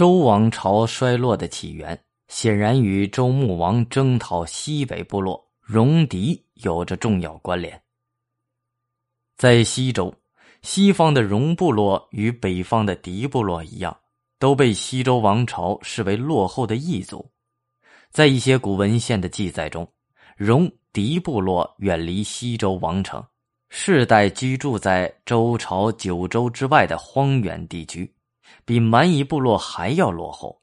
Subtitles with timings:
[0.00, 7.78] 周王朝衰落的起源，显然与周穆王征讨西北部落戎狄有着重要关联。
[9.36, 10.14] 在西周，
[10.62, 13.94] 西方的戎部落与北方的狄部落一样，
[14.38, 17.30] 都被西周王朝视为落后的异族。
[18.10, 19.86] 在一些古文献的记载中，
[20.38, 23.22] 戎狄部落远离西周王城，
[23.68, 28.10] 世代居住在周朝九州之外的荒远地区，
[28.64, 30.60] 比蛮夷部落还要落后。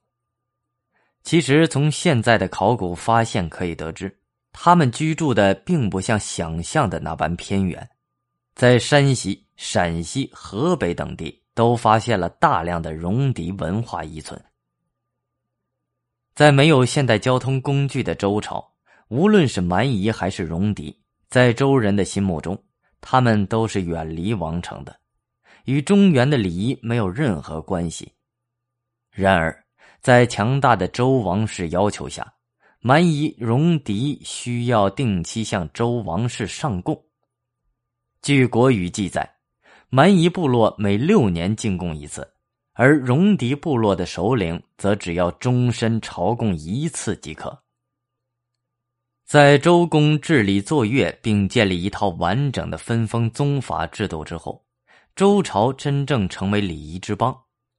[1.23, 4.17] 其实，从现在的考古发现可以得知，
[4.53, 7.89] 他们居住的并不像想象的那般偏远，
[8.55, 14.41] 在山西、陕西、河北等地都发现了大量的戎狄文化遗存。
[16.33, 18.63] 在没有现代交通工具的周朝，
[19.09, 20.97] 无论是蛮夷还是戎狄，
[21.29, 22.57] 在周人的心目中，
[23.01, 24.95] 他们都是远离王城的，
[25.67, 28.13] 与中原的礼仪没有任何关系。
[29.11, 29.65] 然而，
[29.99, 32.33] 在强大的周王室要求下，
[32.79, 36.97] 蛮夷、戎狄需要定期向周王室上贡。
[38.21, 39.29] 据《国语》记载，
[39.89, 42.25] 蛮夷部落每六年进贡一次。
[42.73, 47.63] 而戎狄部落的首领则只要终身朝贡一次即可。
[49.25, 54.63] 在周公治理作乐，并建立一套完整的分封宗法制度之后，
[55.17, 57.35] 周朝真正成为礼仪之邦，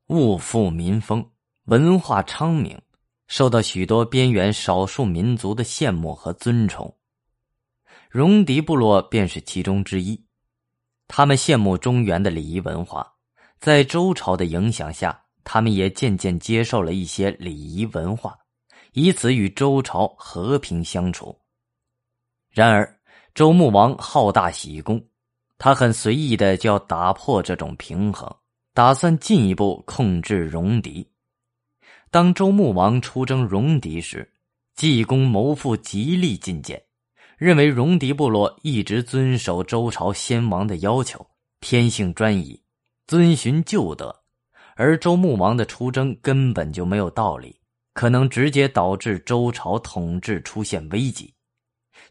[0.08, 1.24] 物富民丰，
[1.66, 2.76] 文化昌明，
[3.28, 6.92] 受到许多边缘少数民族的羡慕和尊崇。
[8.10, 10.20] 戎狄部落便是其中之一，
[11.06, 13.08] 他们羡慕中原的礼仪文化。
[13.60, 18.36] 在周朝的影响下，他们也渐渐接受了一些礼仪文化，
[18.94, 21.38] 以此与周朝和平相处。
[22.50, 22.98] 然而，
[23.32, 25.00] 周穆王好大喜功，
[25.58, 28.32] 他很随意的就要打破这种平衡，
[28.72, 31.06] 打算进一步控制戎狄。
[32.10, 34.32] 当周穆王出征戎狄时，
[34.74, 36.80] 济公谋父极力进谏，
[37.36, 41.26] 认为戎狄部落一直遵守周朝先王的要求，
[41.60, 42.58] 天性专一。
[43.08, 44.14] 遵循旧德，
[44.76, 47.58] 而周穆王的出征根本就没有道理，
[47.94, 51.32] 可能直接导致周朝统治出现危机。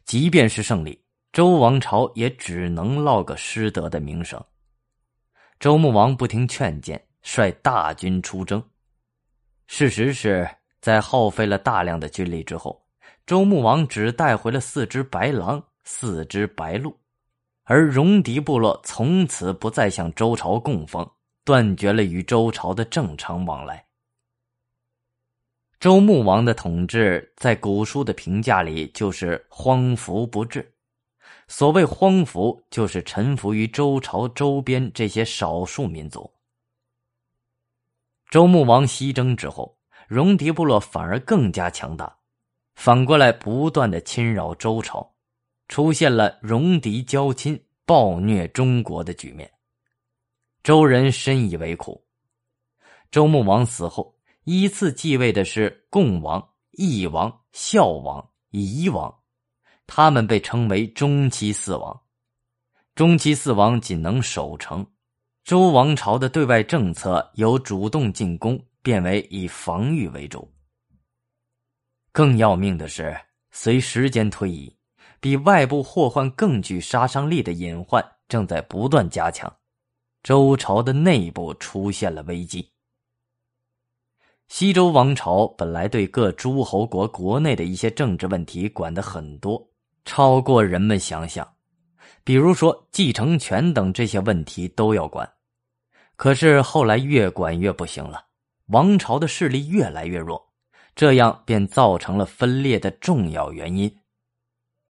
[0.05, 0.99] 即便是胜利，
[1.37, 4.43] 周王朝也只能落个失德的名声。
[5.59, 8.59] 周穆王不听劝谏，率大军出征。
[9.67, 10.49] 事实是
[10.81, 12.83] 在耗费了大量的军力之后，
[13.27, 16.99] 周穆王只带回了四只白狼、四只白鹿。
[17.65, 21.07] 而戎狄部落从此不再向周朝供奉，
[21.45, 23.85] 断绝了与周朝的正常往来。
[25.79, 30.73] 周穆王的统治在古书的评价里就是荒服不治。
[31.47, 36.29] 所谓荒服，就是臣服于周朝周边这些少数民族。
[38.29, 39.77] 周穆王西征之后，
[40.09, 42.17] 戎狄部落反而更加强大，
[42.75, 45.13] 反过来不断的侵扰周朝。
[45.69, 49.51] 出现了戎狄交亲、暴虐中国的局面，
[50.63, 52.01] 周人深以为苦。
[53.11, 54.15] 周穆王死后，
[54.45, 59.13] 依次继位的是共王、义王、孝王、夷王，
[59.87, 61.99] 他们被称为中期四王。
[62.93, 64.85] 中期四王仅能守城，
[65.43, 70.53] 周王朝的对外政策由主动进攻变为以防御为主。
[72.11, 74.71] 更要命的是，随时间推移。
[75.19, 79.51] 比外部祸患更具杀伤力的隐患正在不断加强，
[80.21, 82.71] 周朝的内部出现了危机。
[84.47, 89.67] 西周王朝本来对各诸侯国国内的一些政治问题管得很多，
[90.07, 91.45] 超过人们想象，
[92.23, 95.29] 比如说继承权等这些问题都要管。
[96.15, 98.27] 可是后来越管越不行了，
[98.67, 100.53] 王朝的势力越来越弱，
[100.95, 103.93] 这样便造成了分裂的重要原因。